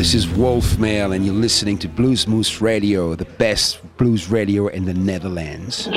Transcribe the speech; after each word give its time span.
This 0.00 0.14
is 0.14 0.26
Wolf 0.26 0.78
Mail, 0.78 1.12
and 1.12 1.26
you're 1.26 1.34
listening 1.34 1.76
to 1.76 1.86
Blues 1.86 2.26
Moose 2.26 2.62
Radio, 2.62 3.14
the 3.14 3.26
best 3.26 3.80
blues 3.98 4.30
radio 4.30 4.66
in 4.68 4.86
the 4.86 4.94
Netherlands. 4.94 5.90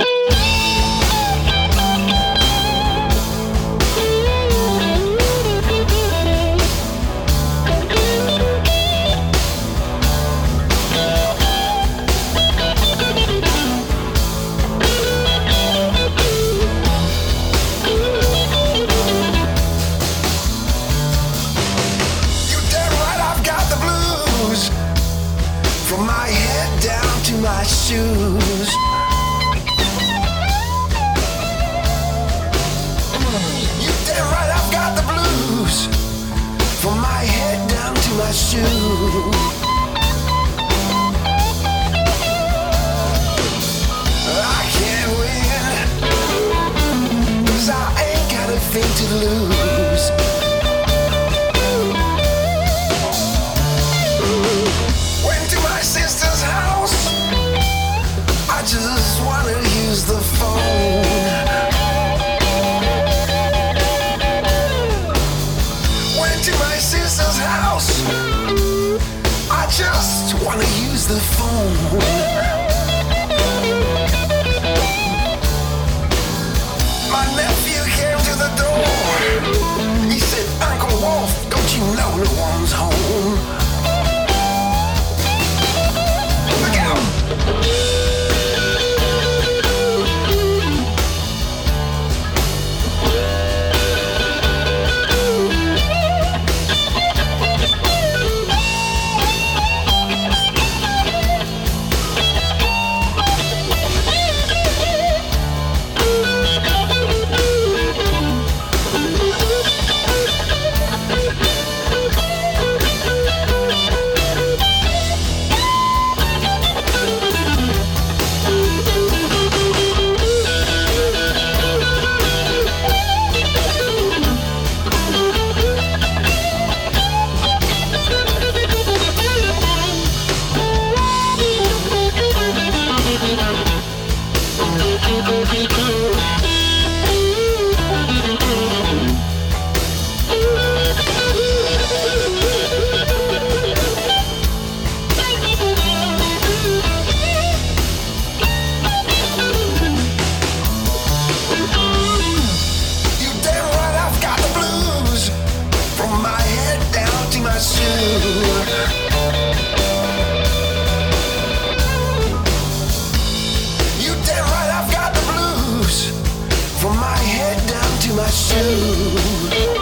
Shoe 168.34 169.73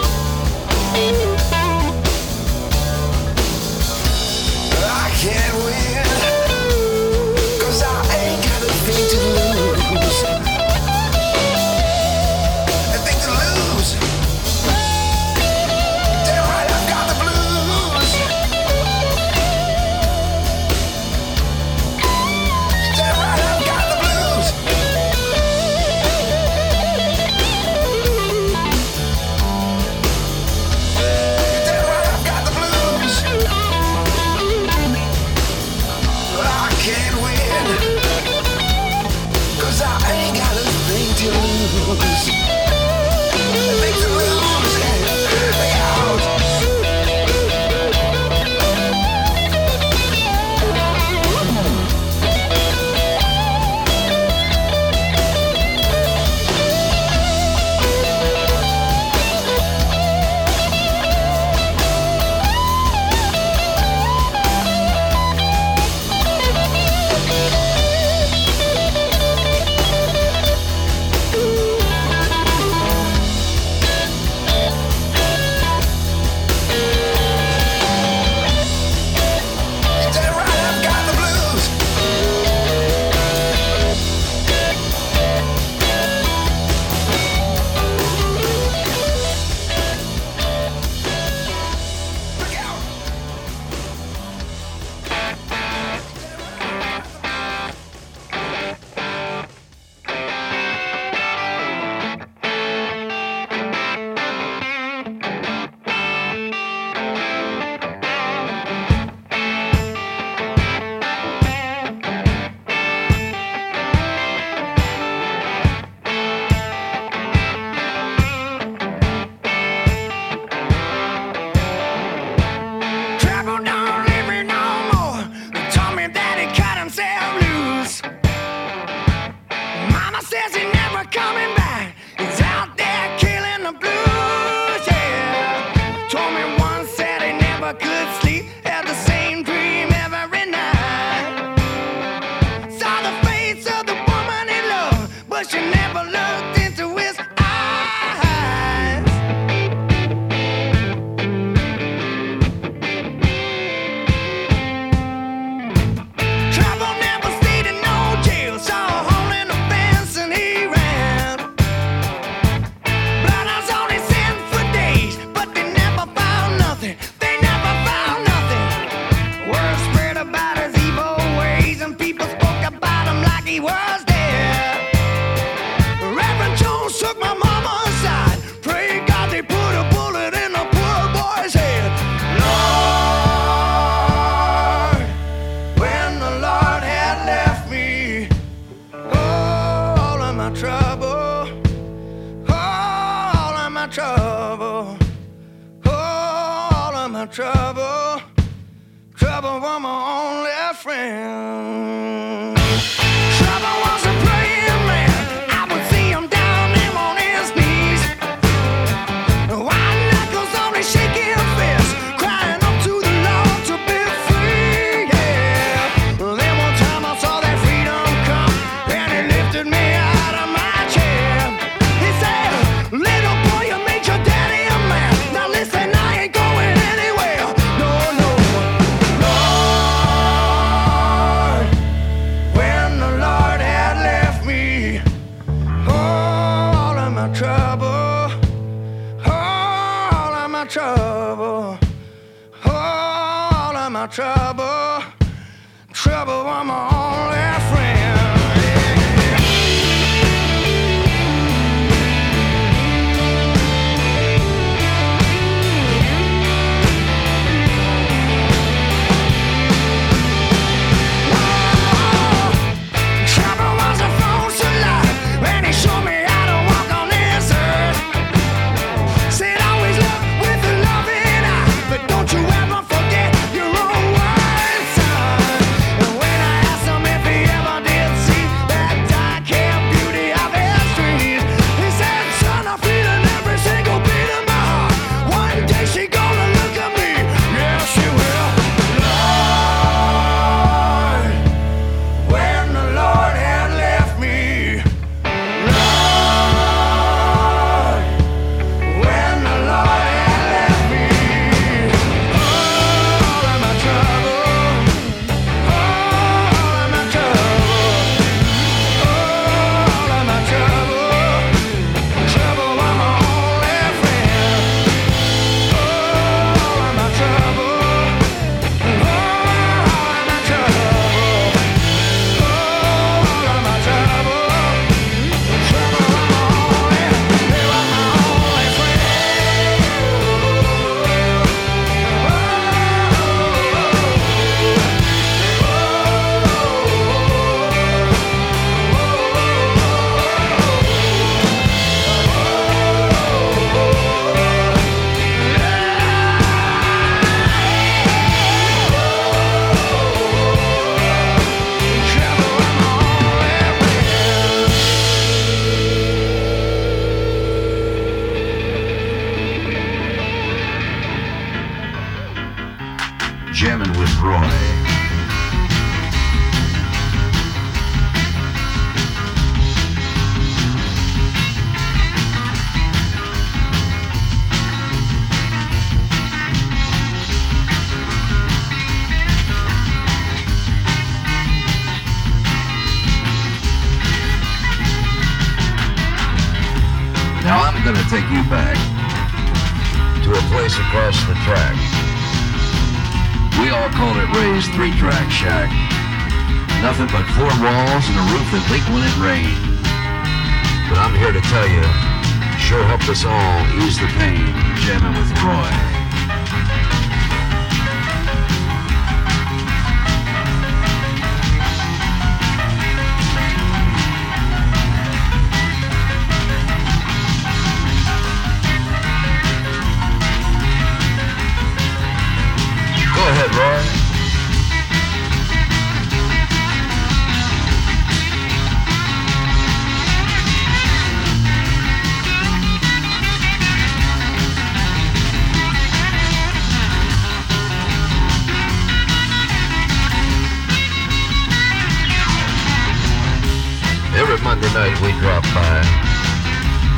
that 444.92 445.00
we 445.00 445.12
dropped 445.24 445.48
by, 445.56 445.80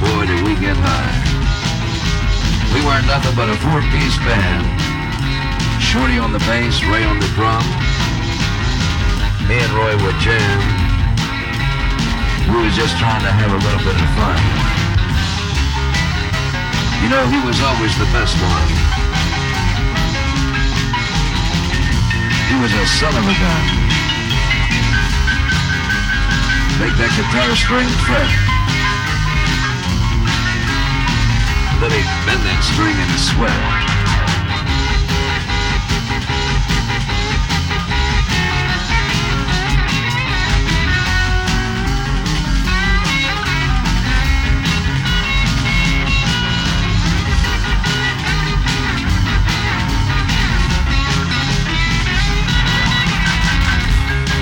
boy, 0.03 0.27
did 0.27 0.43
we 0.43 0.59
get 0.59 0.75
high. 0.75 1.15
We 2.75 2.83
weren't 2.83 3.07
nothing 3.07 3.35
but 3.39 3.47
a 3.47 3.55
four-piece 3.63 4.19
band. 4.27 4.67
Shorty 5.79 6.19
on 6.19 6.35
the 6.35 6.43
bass, 6.43 6.83
Ray 6.91 7.07
on 7.07 7.23
the 7.23 7.31
drum. 7.39 7.63
Me 9.47 9.63
and 9.63 9.73
Roy 9.79 9.95
were 10.03 10.17
jam. 10.19 10.59
We 12.51 12.67
were 12.67 12.75
just 12.75 12.99
trying 12.99 13.23
to 13.23 13.31
have 13.31 13.53
a 13.55 13.61
little 13.63 13.85
bit 13.87 13.95
of 13.95 14.09
fun. 14.19 14.43
You 16.99 17.09
know, 17.15 17.23
he 17.31 17.39
was 17.47 17.59
always 17.63 17.95
the 17.95 18.11
best 18.11 18.35
one. 18.43 18.71
He 22.51 22.57
was 22.59 22.73
a 22.75 22.87
son 22.99 23.15
of 23.15 23.23
a 23.23 23.37
gun. 23.39 23.84
Make 26.81 26.97
that 26.99 27.15
guitar 27.15 27.55
string 27.55 27.89
fret. 28.03 28.29
Let 31.81 31.91
me 31.91 32.03
bend 32.27 32.43
that 32.43 32.61
string 32.67 32.99
in 32.99 33.09
a 33.09 33.19
sweat. 33.19 33.95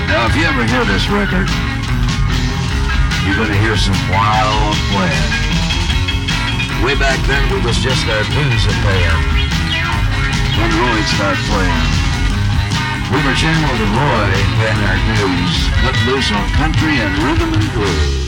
Now, 0.07 0.25
if 0.25 0.35
you 0.35 0.43
ever 0.45 0.65
hear 0.65 0.83
this 0.85 1.07
record, 1.09 1.72
you're 3.25 3.39
gonna 3.39 3.57
hear 3.57 3.77
some 3.77 3.95
wild 4.11 4.75
playing. 4.91 5.33
Way 6.83 6.95
back 6.99 7.19
then, 7.27 7.43
we 7.53 7.59
was 7.63 7.77
just 7.79 8.03
our 8.07 8.23
blues 8.35 8.63
a 8.67 8.73
playing. 8.83 9.23
When 10.59 10.69
Roy 10.75 10.99
started 11.15 11.43
playing. 11.47 11.87
We 13.11 13.19
were 13.23 13.35
channeled 13.35 13.77
to 13.79 13.87
Roy 13.95 14.31
playing 14.59 14.81
our 14.83 14.99
blues, 15.07 15.55
let 15.83 15.95
loose 16.07 16.31
on 16.31 16.49
country 16.59 16.99
and 16.99 17.11
rhythm 17.23 17.53
and 17.53 17.73
blues. 17.73 18.22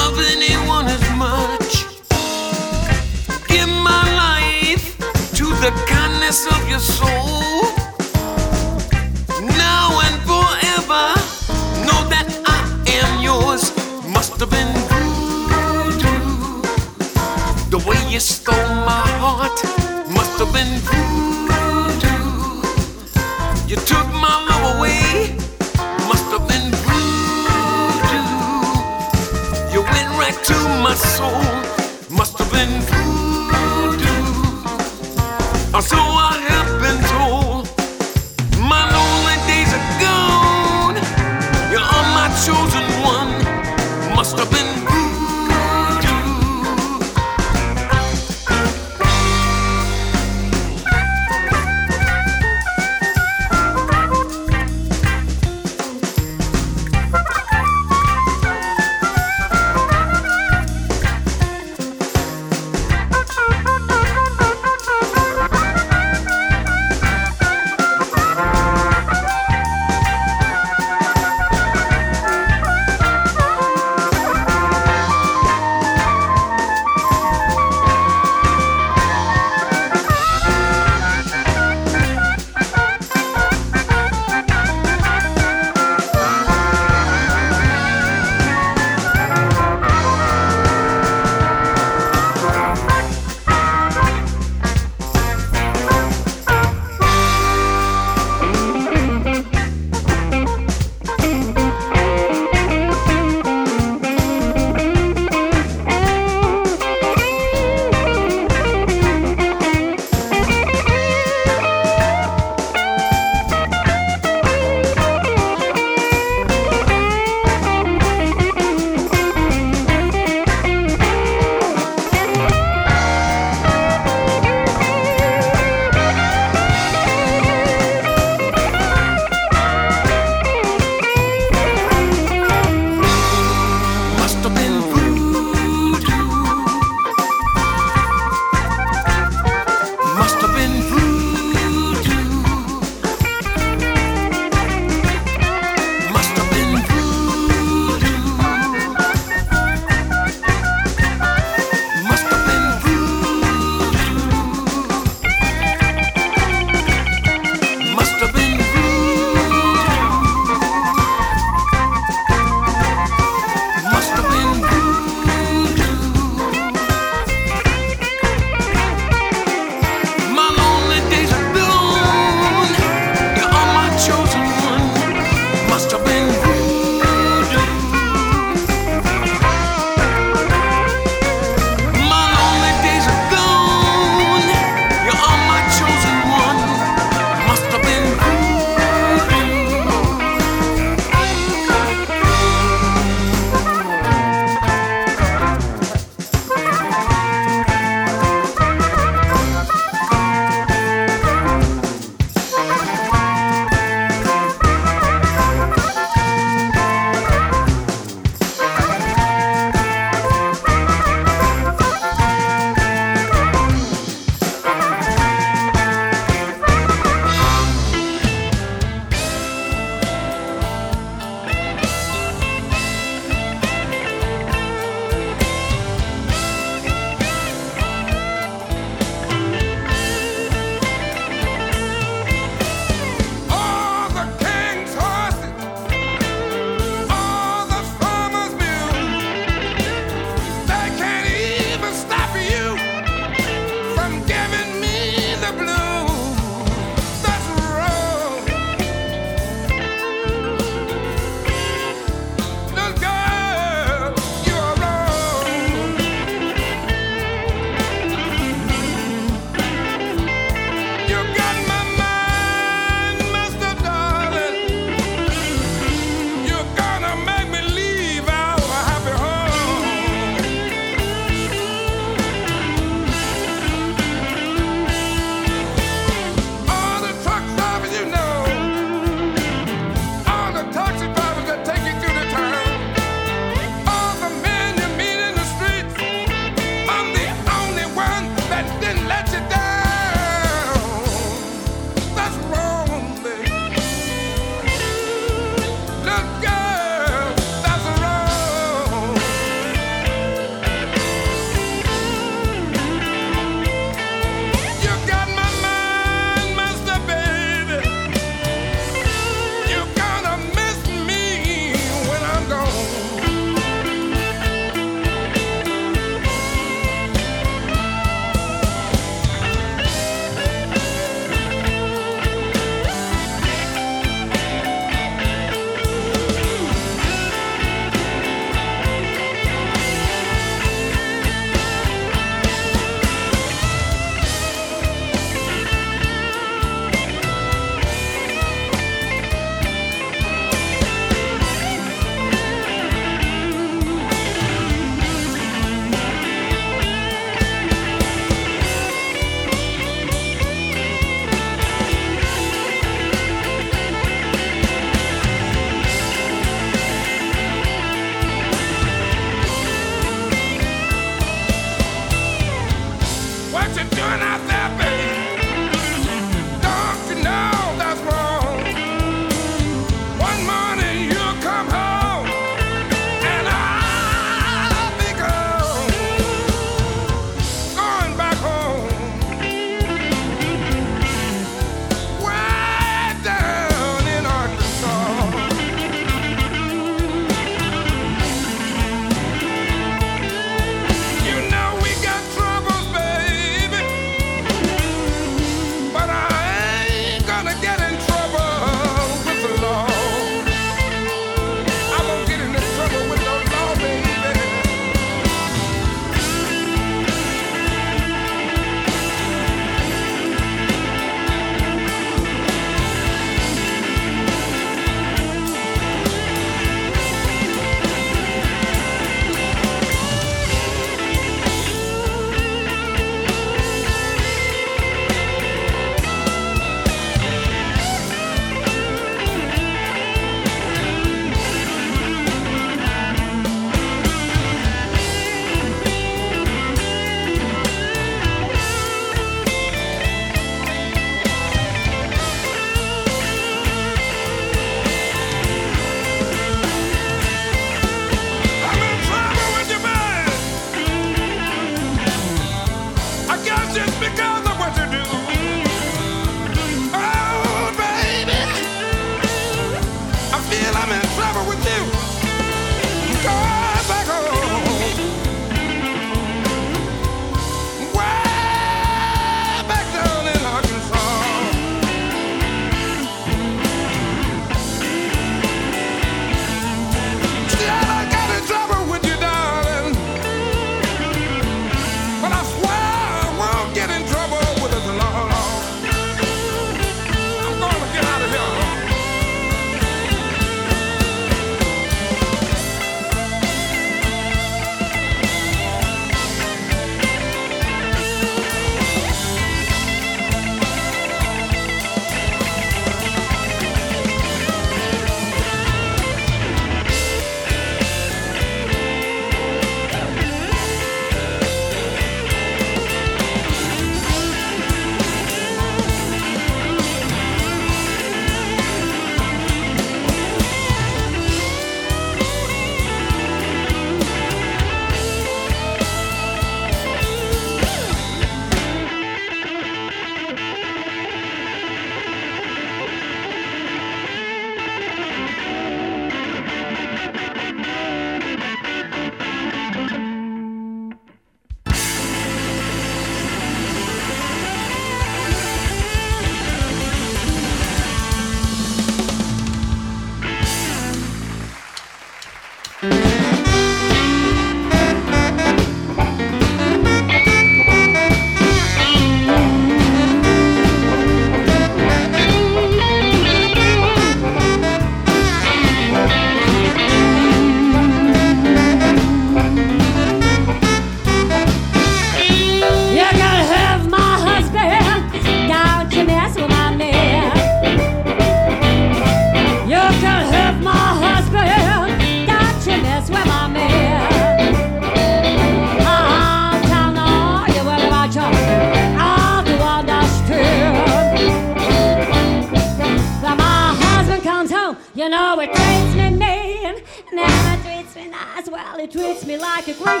treats 598.92 599.24
me 599.24 599.38
like 599.38 599.66
a 599.68 599.72
queen. 599.72 599.94
You 599.94 600.00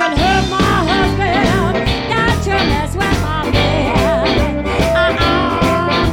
can 0.00 0.16
hurt 0.16 0.48
my 0.48 0.76
husband. 0.88 1.74
Got 2.08 2.46
your 2.46 2.56
mess 2.56 2.96
with 2.96 3.20
my 3.20 3.50
man. 3.50 4.66
Uh-uh, 4.96 6.06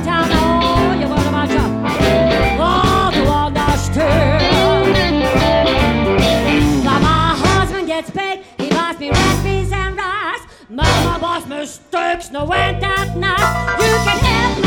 Understand. 3.56 4.44
Now 6.84 7.00
my 7.00 7.36
husband 7.38 7.88
gets 7.88 8.12
paid. 8.12 8.44
He 8.58 8.70
buys 8.70 9.00
me 9.00 9.10
and 9.10 9.96
rice. 9.98 10.42
Boss 11.22 11.48
mistakes. 11.48 12.30
No, 12.30 12.42
ain't 12.54 12.82
that 12.82 13.16
night. 13.16 13.80
You 13.80 13.96
can 14.04 14.20
help 14.20 14.58
me. 14.62 14.67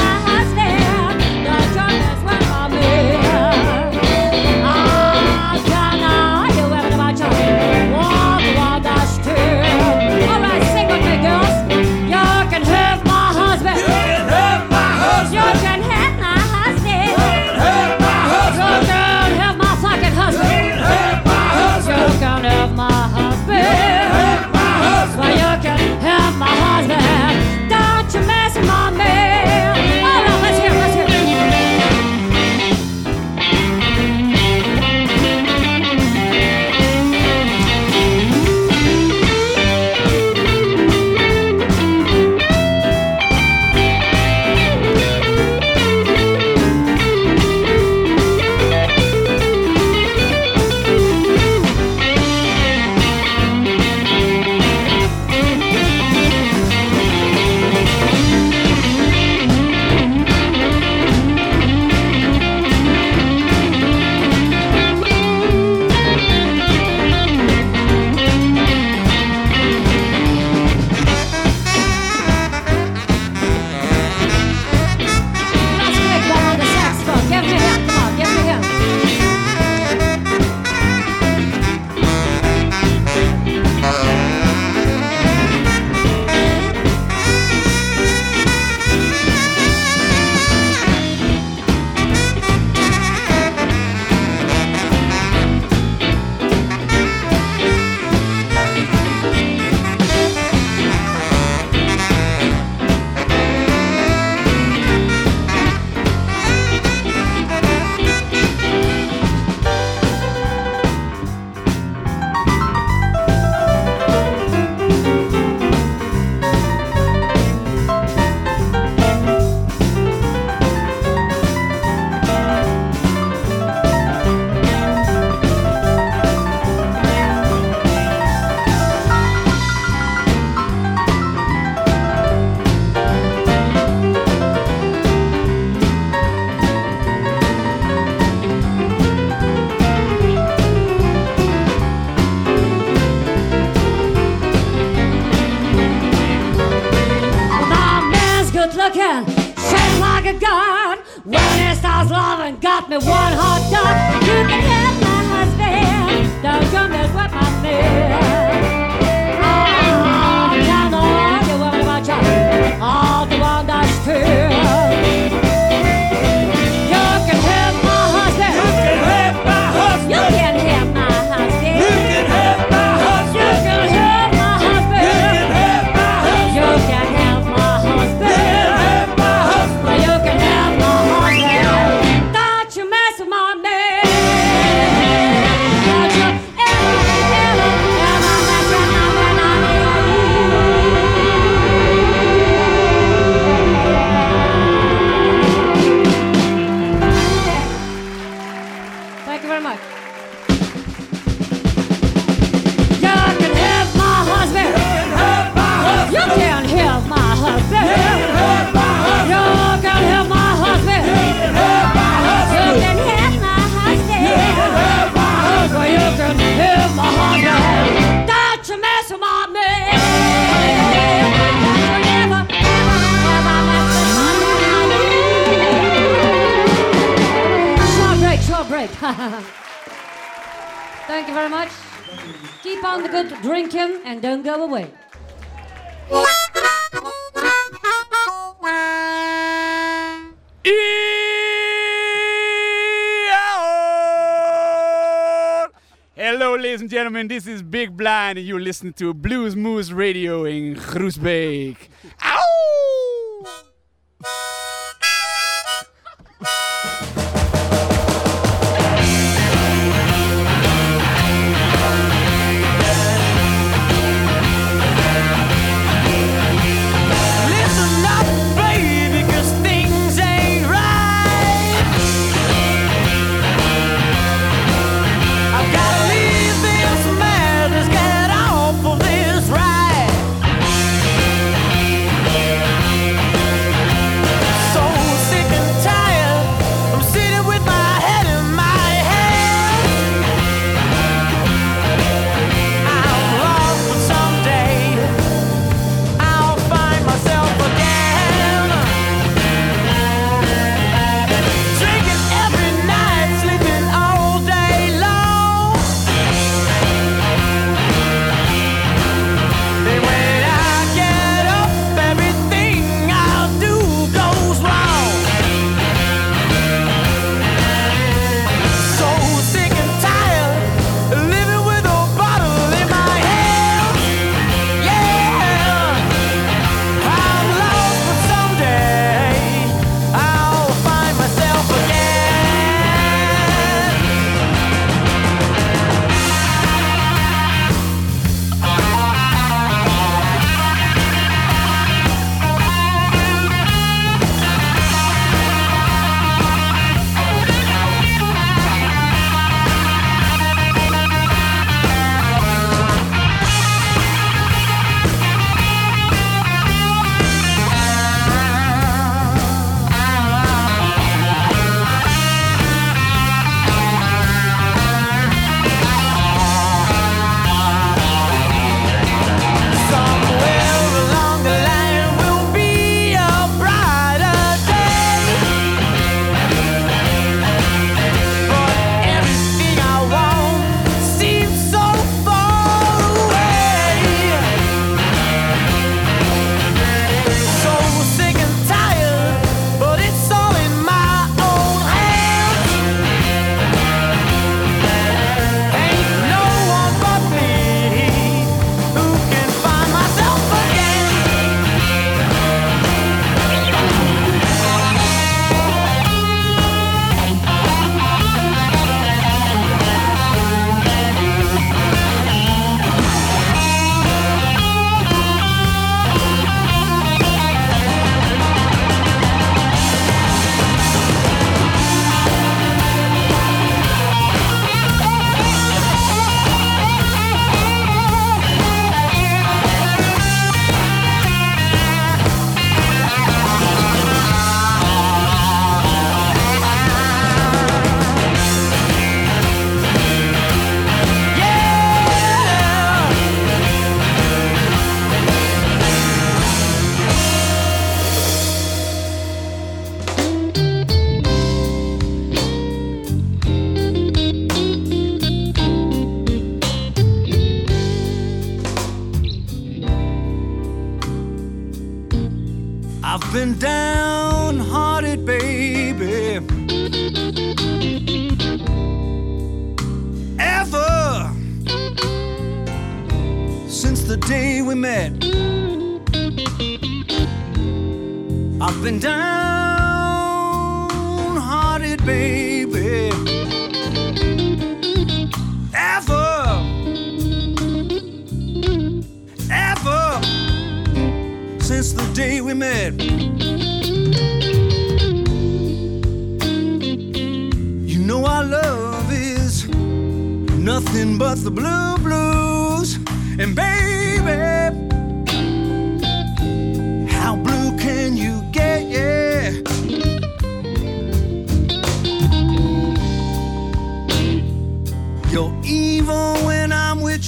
everybody. 248.40 248.48
You 248.48 248.59
listen 248.59 248.92
to 248.94 249.14
Blues 249.14 249.55
Moose 249.57 249.92
Radio 249.92 250.44
in 250.44 250.74
Groesbeek. 250.74 251.76
Ow! 252.22 252.89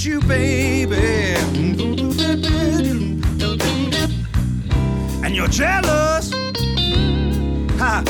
you, 0.05 0.19
baby. 0.21 1.35
And 5.23 5.35
you're 5.35 5.47
jealous. 5.47 6.31
Ha, 7.79 8.03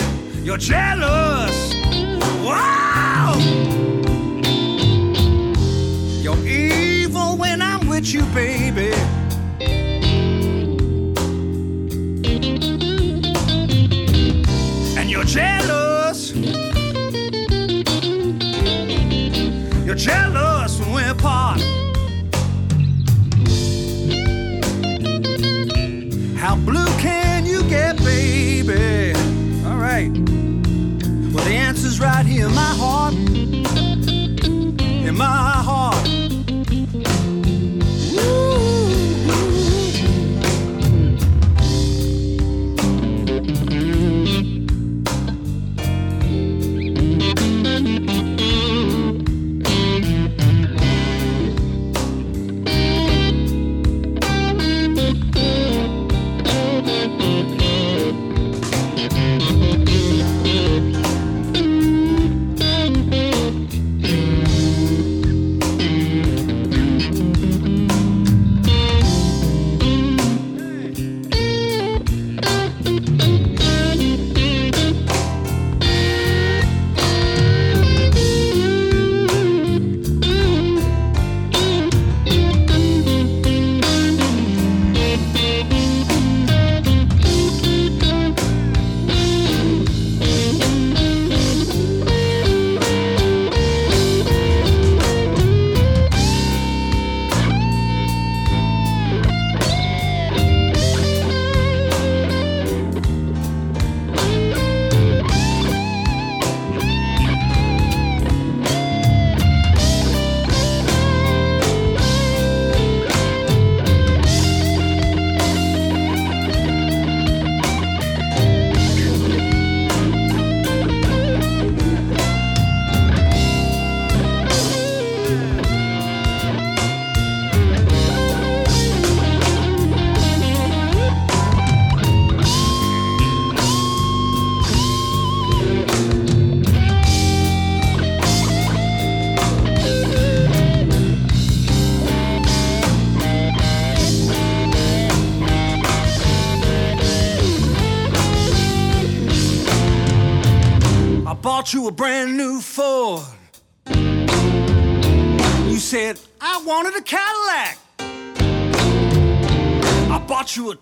you're 0.44 0.58
jealous. 0.58 1.74
Wow! 2.44 3.36
You're 6.22 6.48
evil 6.48 7.38
when 7.38 7.62
I'm 7.62 7.88
with 7.88 8.14
you, 8.14 8.24
baby. 8.34 8.63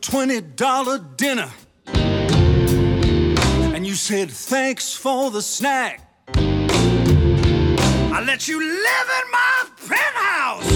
$20 0.01 1.15
dinner. 1.15 1.51
And 3.73 3.85
you 3.85 3.93
said, 3.93 4.31
thanks 4.31 4.93
for 4.93 5.29
the 5.29 5.41
snack. 5.41 6.01
I 6.35 8.23
let 8.25 8.47
you 8.47 8.59
live 8.59 9.09
in 9.19 9.31
my 9.31 9.65
penthouse. 9.87 10.71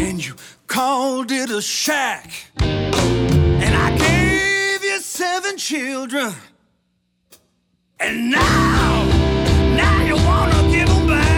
And 0.00 0.24
you 0.24 0.34
called 0.66 1.32
it 1.32 1.50
a 1.50 1.62
shack. 1.62 2.30
And 2.60 3.74
I 3.74 3.96
gave 3.96 4.84
you 4.84 5.00
seven 5.00 5.56
children. 5.56 6.34
And 7.98 8.30
now, 8.30 9.04
now 9.76 10.04
you 10.04 10.16
wanna 10.16 10.70
give 10.70 10.88
them 10.88 11.08
back. 11.08 11.35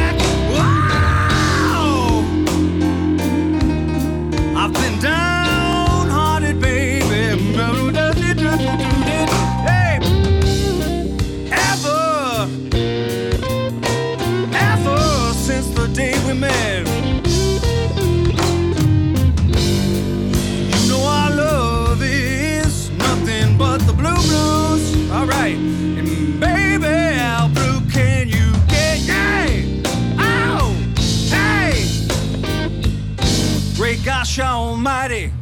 Almighty 34.88 35.37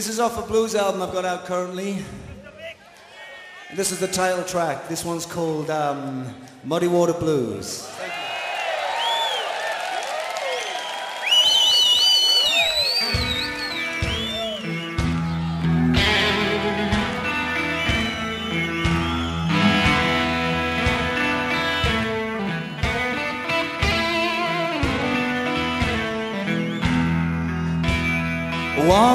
This 0.00 0.08
is 0.08 0.18
off 0.18 0.38
a 0.38 0.42
blues 0.48 0.74
album 0.74 1.02
I've 1.02 1.12
got 1.12 1.26
out 1.26 1.44
currently. 1.44 2.02
This 3.76 3.92
is 3.92 4.00
the 4.00 4.08
title 4.08 4.42
track. 4.44 4.88
This 4.88 5.04
one's 5.04 5.26
called 5.26 5.68
um, 5.68 6.34
Muddy 6.64 6.88
Water 6.88 7.12
Blues. 7.12 7.86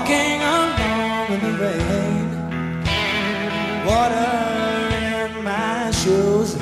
Walking 0.08 0.40
along 0.40 1.32
in 1.34 1.40
the 1.42 1.54
rain, 1.64 2.30
water 3.88 4.34
in 4.94 5.44
my 5.44 5.90
shoes. 5.90 6.54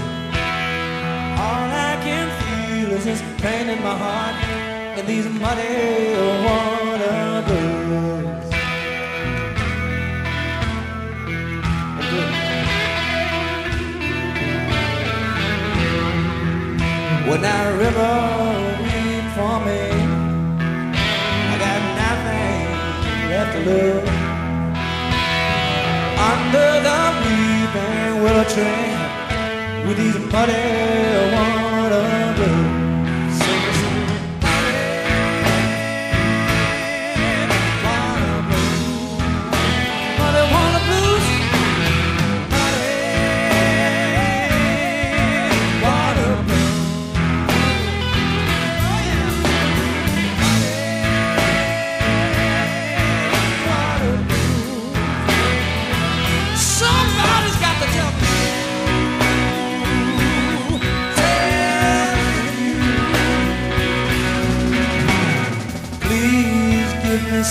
All 1.43 1.67
I 1.89 1.99
can 2.05 2.27
feel 2.39 2.89
is 2.93 3.03
this 3.03 3.21
pain 3.41 3.67
in 3.67 3.83
my 3.83 3.97
heart 3.97 4.35
and 4.97 5.05
these 5.05 5.25
muddy 5.25 6.15
water 6.45 7.43
blues. 7.45 8.49
When 17.27 17.41
that 17.41 17.77
river 17.77 18.32
to. 23.53 24.01
Under 26.31 26.69
the 26.87 26.99
weeping 27.23 28.23
willow 28.23 28.45
tree, 28.53 29.87
with 29.87 29.97
these 29.97 30.19
muddy 30.31 31.33
water 31.33 31.52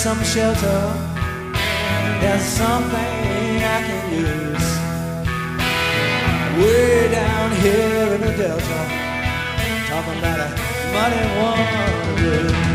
some 0.03 0.24
shelter. 0.24 0.80
There's 2.20 2.42
something 2.42 3.62
I 3.62 3.78
can 3.86 4.12
use. 4.12 4.68
Way 6.59 7.12
down 7.12 7.53
here 7.62 8.14
in 8.16 8.20
the 8.22 8.32
Delta, 8.36 8.80
talking 9.86 10.18
about 10.18 10.40
a 10.40 10.48
muddy 10.92 11.24
water. 11.38 12.71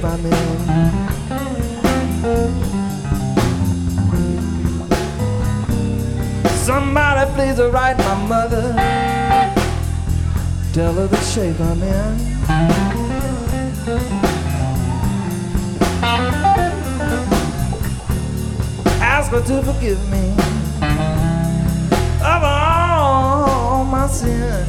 by 0.00 0.16
me. 0.16 0.30
Somebody 6.48 7.30
please 7.34 7.60
write 7.60 7.98
my 7.98 8.26
mother. 8.26 8.72
Tell 10.72 10.94
her 10.94 11.06
the 11.06 11.20
shape 11.20 11.60
I'm 11.60 11.82
in. 11.82 12.30
Ask 19.02 19.32
her 19.32 19.42
to 19.42 19.62
forgive 19.62 20.00
me 20.10 20.30
of 22.22 22.42
all 22.42 23.84
my 23.84 24.06
sins. 24.06 24.68